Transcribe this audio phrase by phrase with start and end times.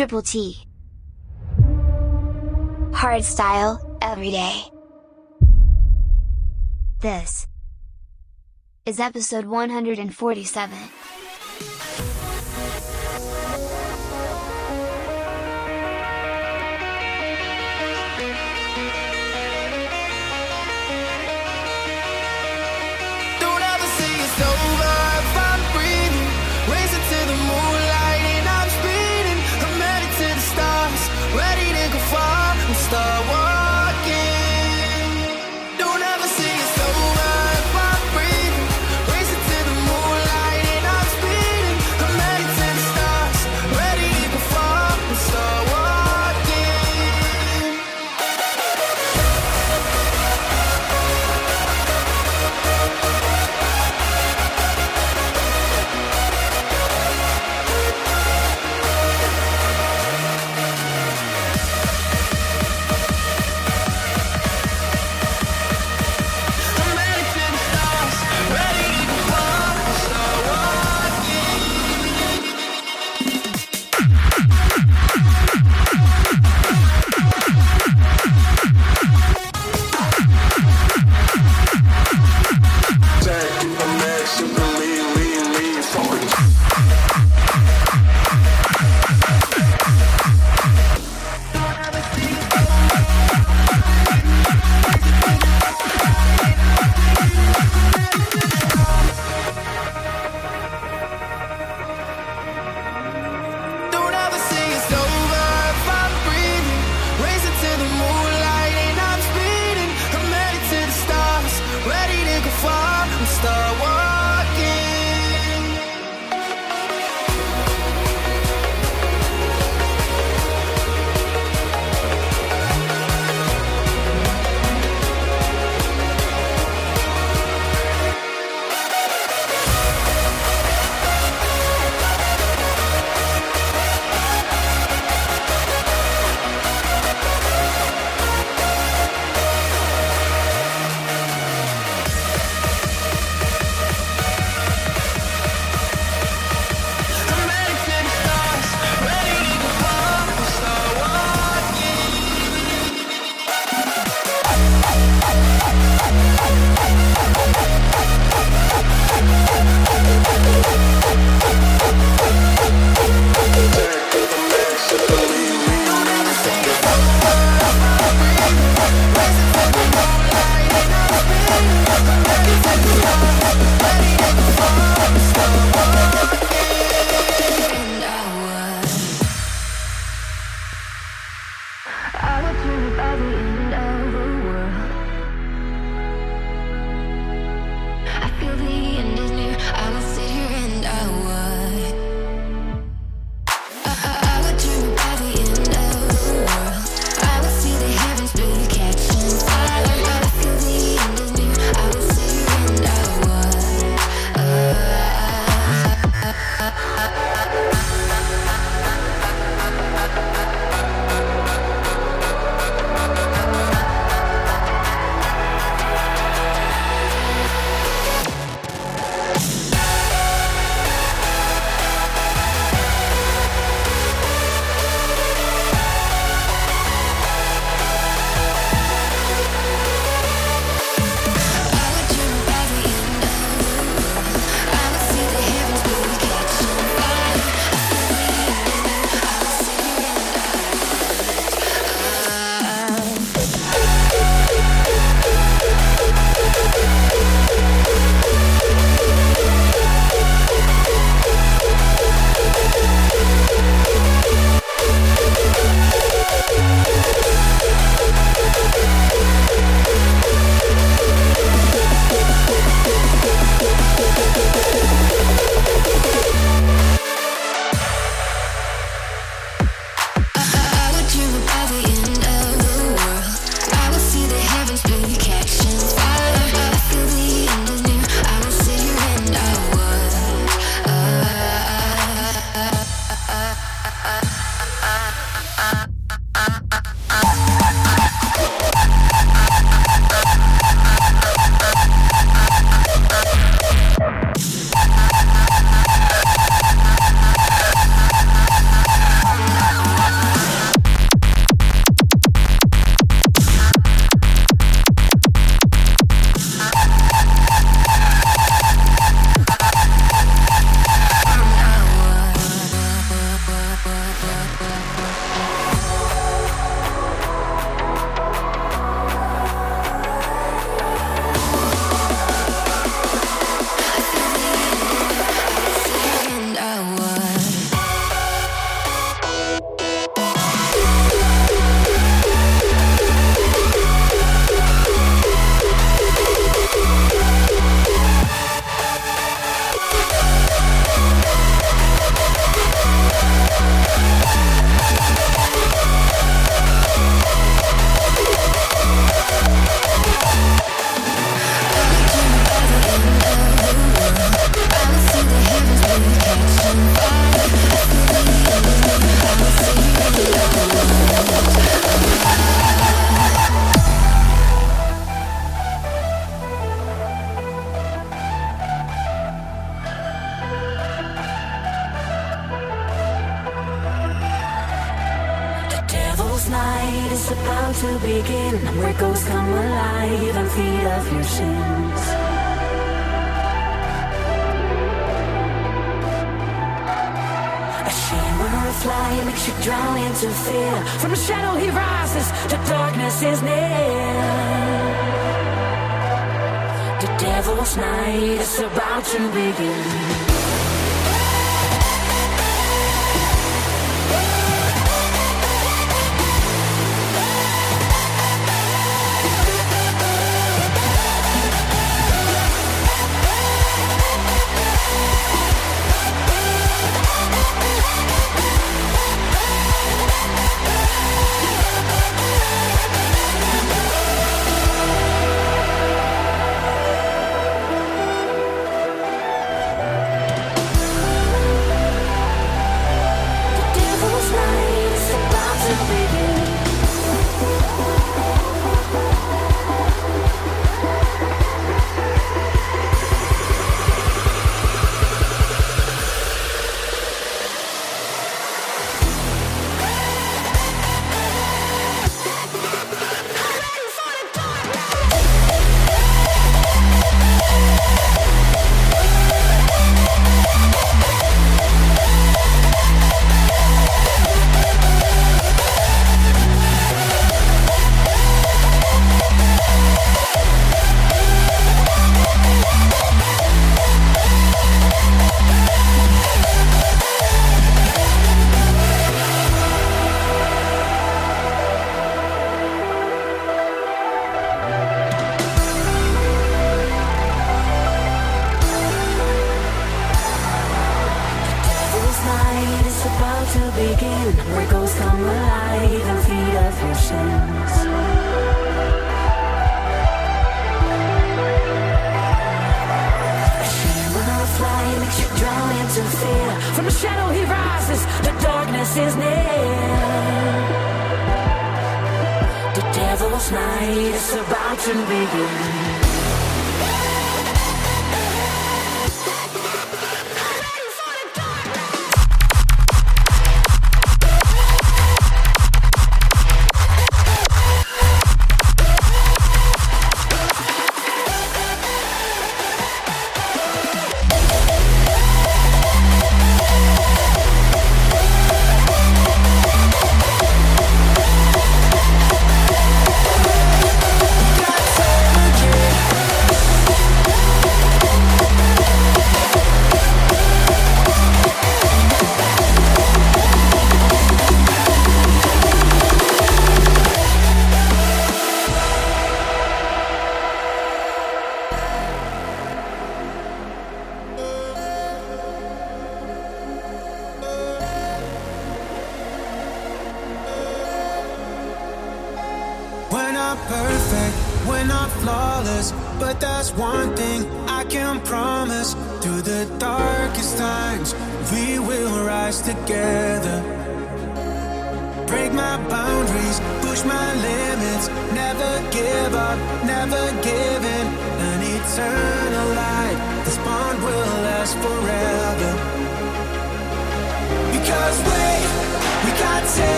[0.00, 0.56] Triple T.
[2.94, 4.62] Hard style, every day.
[7.02, 7.46] This
[8.86, 10.78] is episode 147.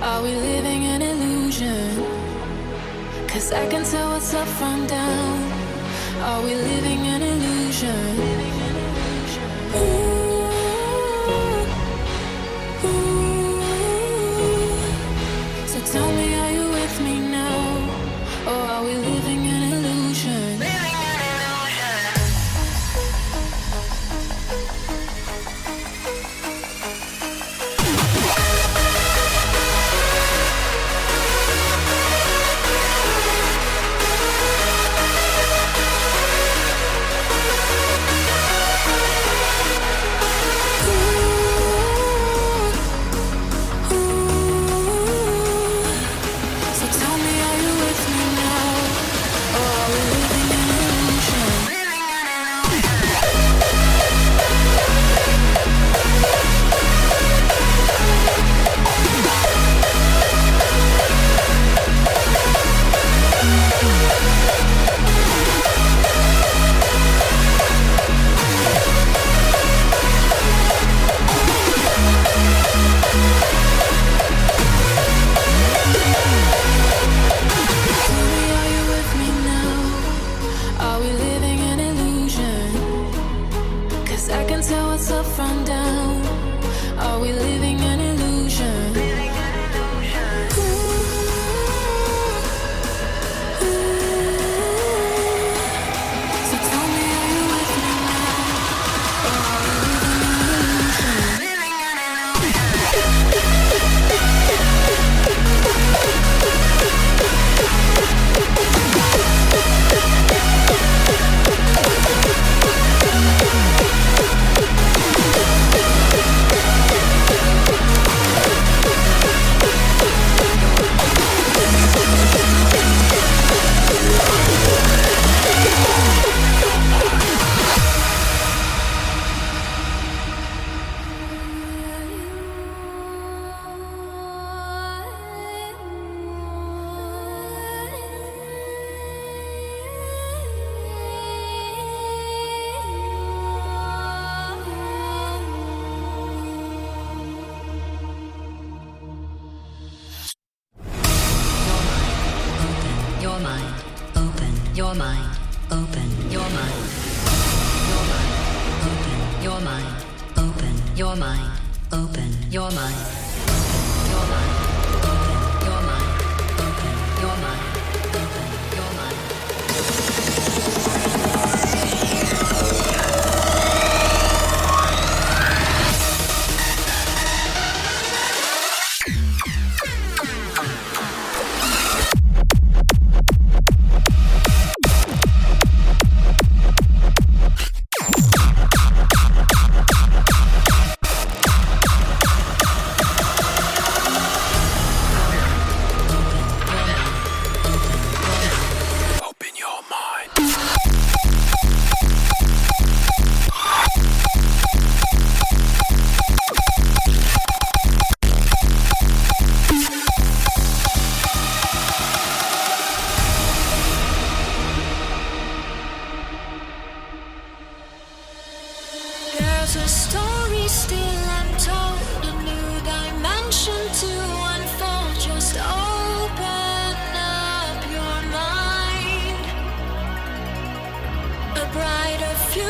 [0.00, 2.04] Are we living an illusion?
[3.26, 5.52] Cause I can tell what's up from down.
[6.22, 8.16] Are we living an illusion?
[9.74, 10.17] Ooh.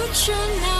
[0.09, 0.78] But you're not.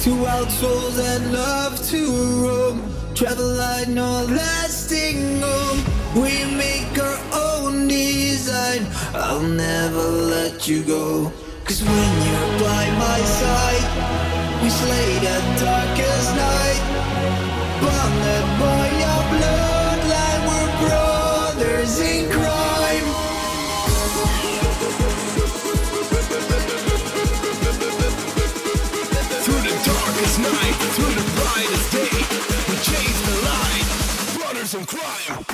[0.00, 2.00] Two wild souls that love to
[2.42, 2.80] roam.
[3.14, 5.84] Travel light, no lasting home.
[6.16, 8.86] We make our own design.
[9.12, 11.30] I'll never let you go.
[11.66, 16.82] Cause when you're by my side, we slay the darkest night.
[17.84, 22.69] Bonded by your bloodline, we're brothers in crime.
[34.70, 35.49] some crime.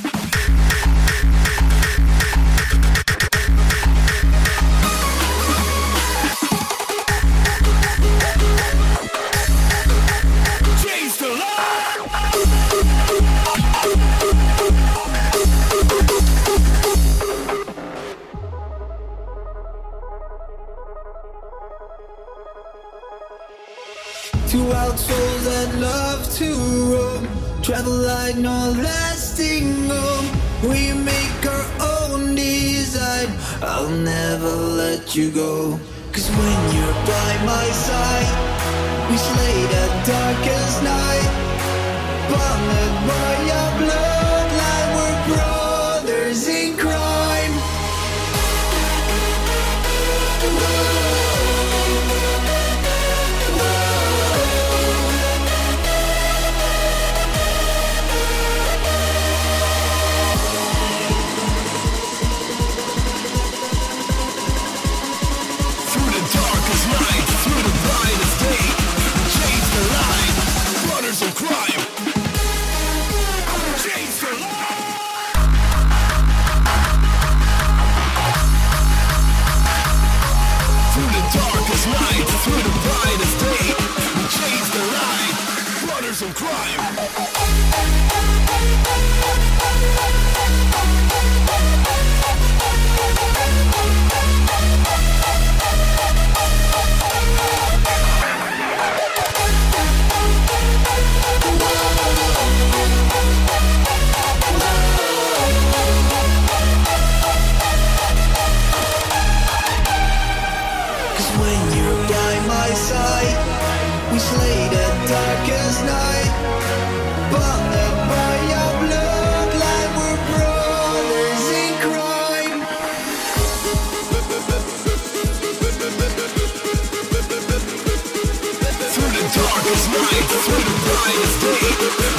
[86.37, 87.26] crime.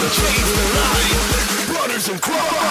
[0.10, 2.67] chains and lies, Brothers and crime.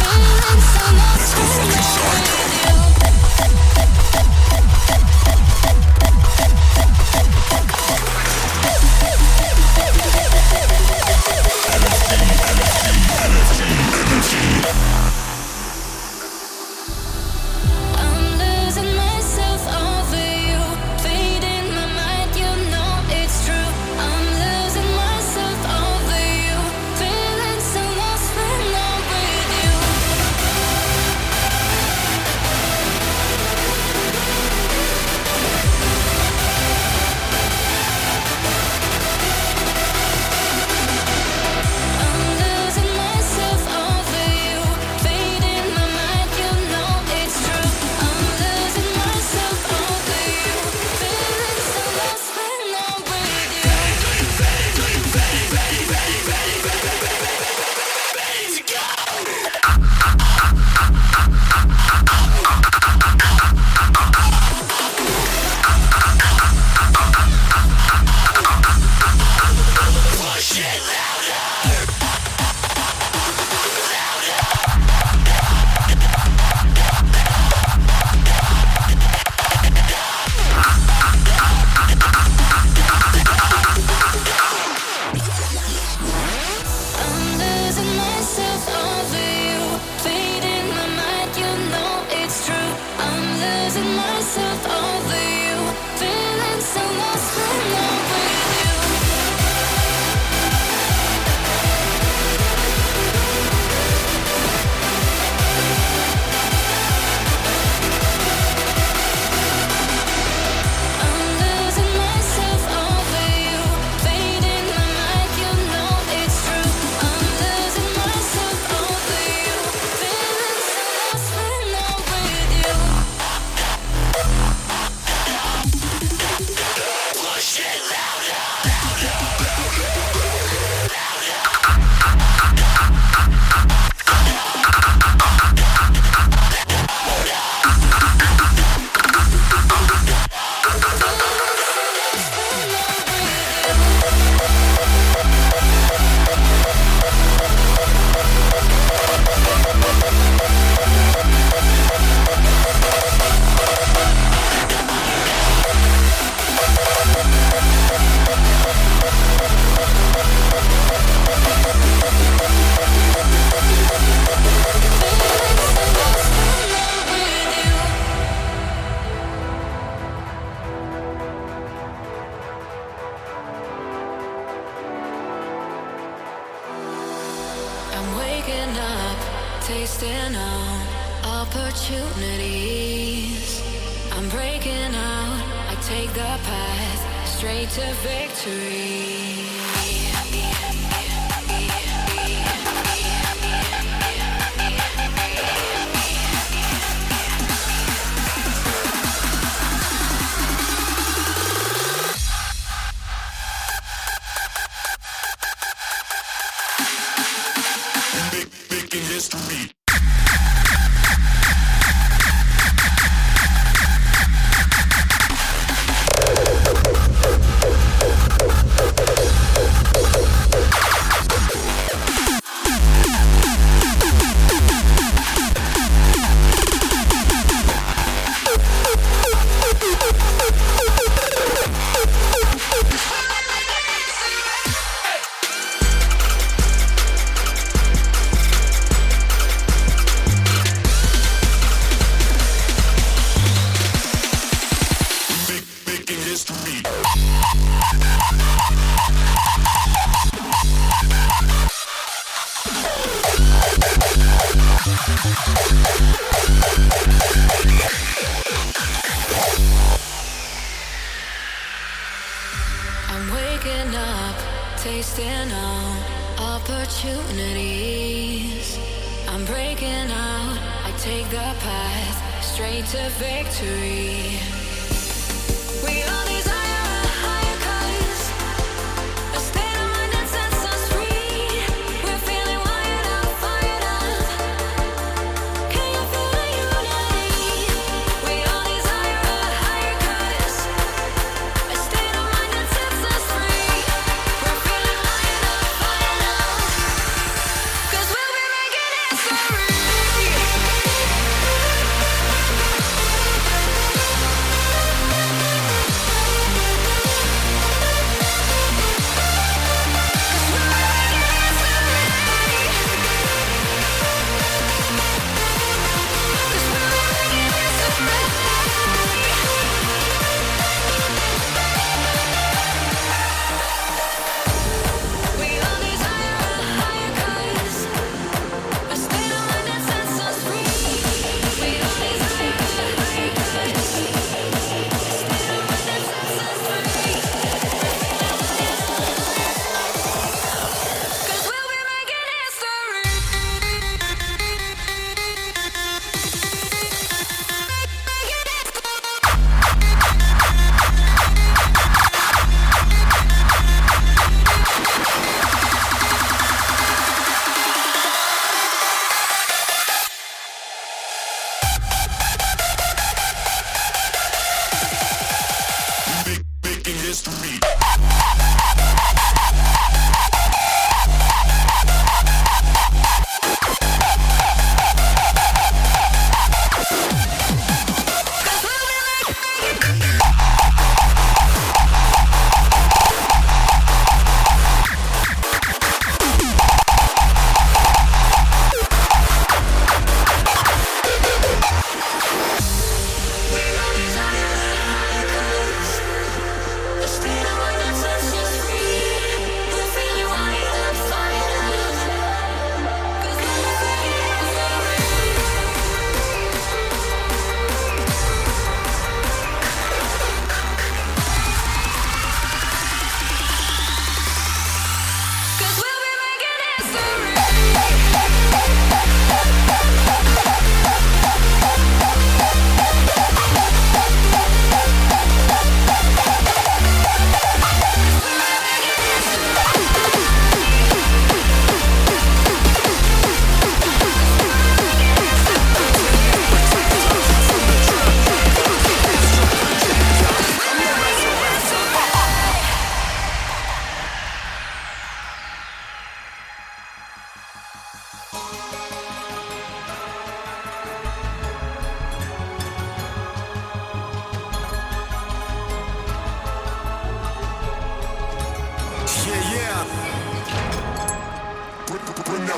[0.00, 2.37] Feeling so much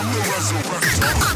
[0.00, 1.30] Разум, разум, разум.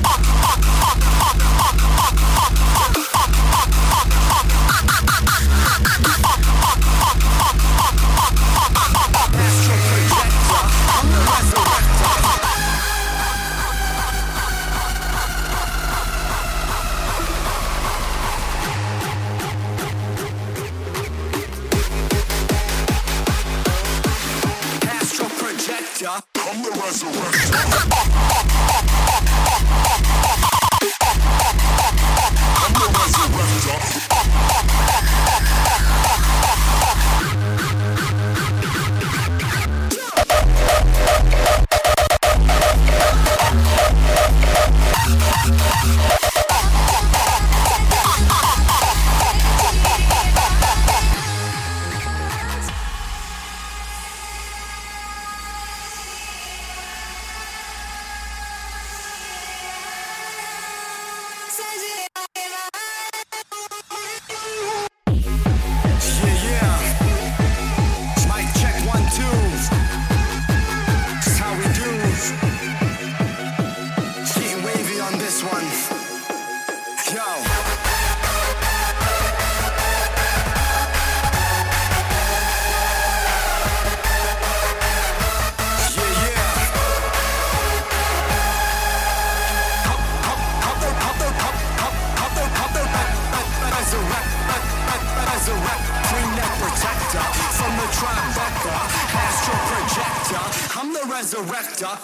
[101.47, 101.99] The resurrector.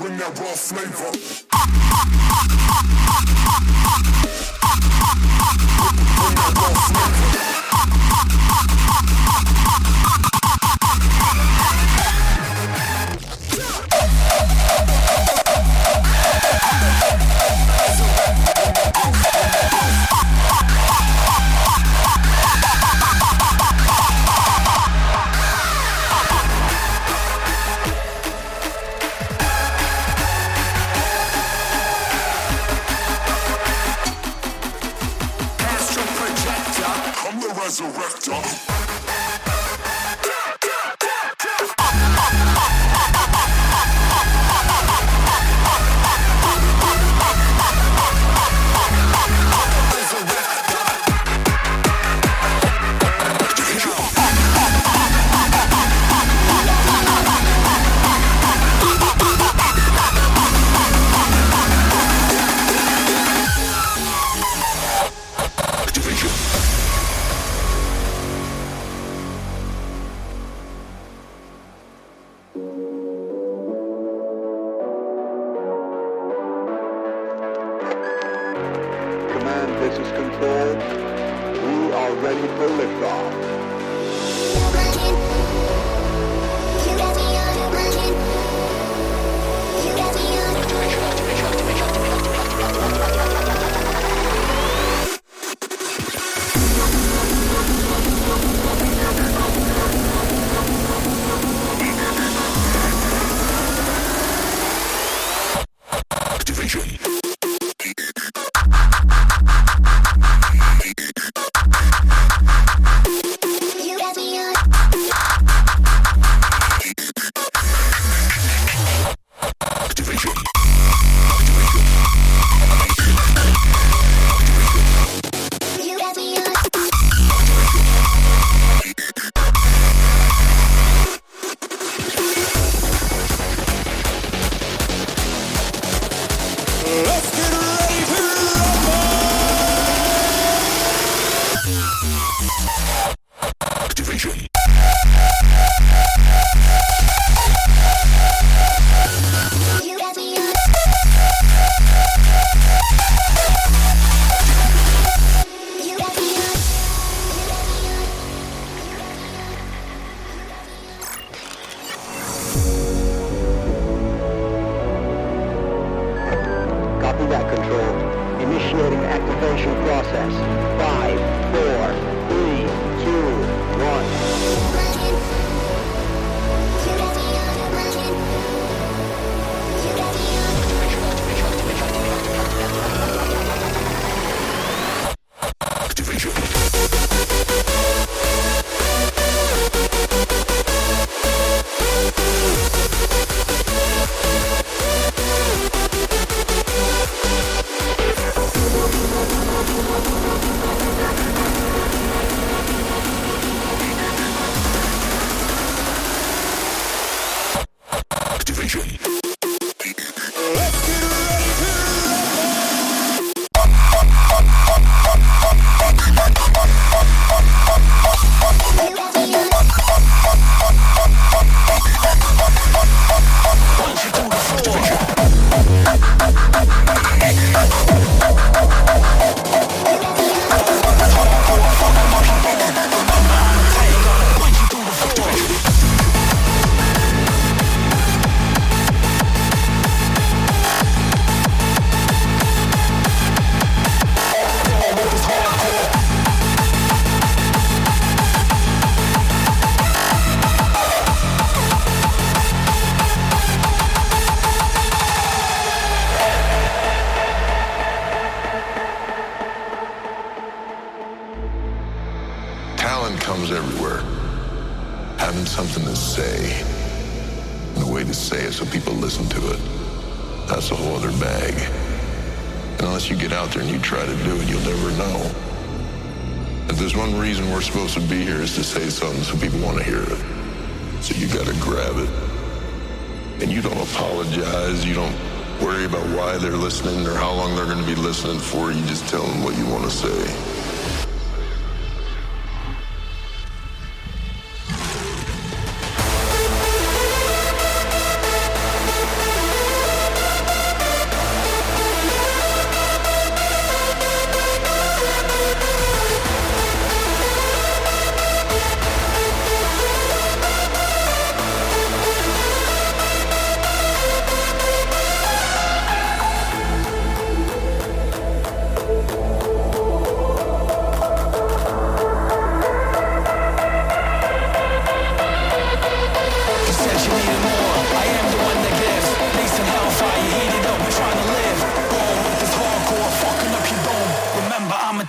[0.00, 1.34] Bring that raw flavor.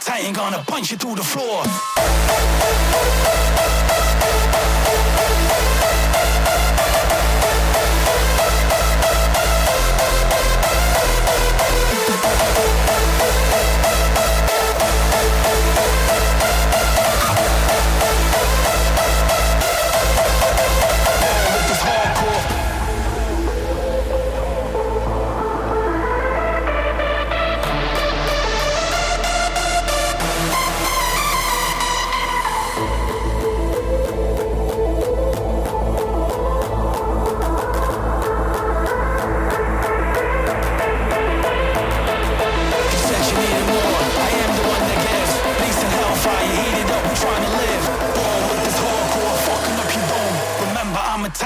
[0.08, 1.64] I ain't gonna punch you through the floor.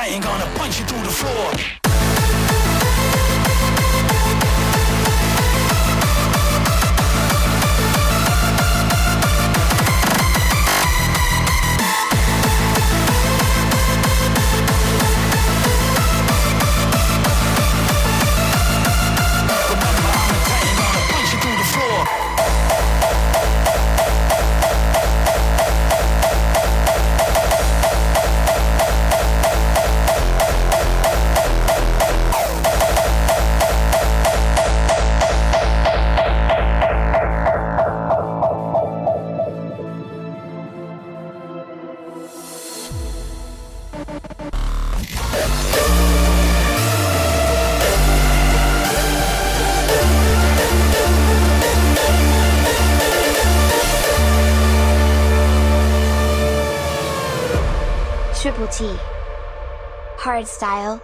[0.10, 1.79] ain't gonna punch you through the floor.
[60.48, 61.02] style,